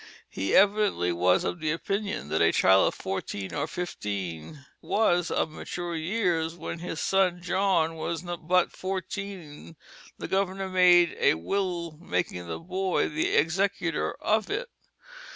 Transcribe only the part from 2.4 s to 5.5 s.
a child of fourteen or fifteen was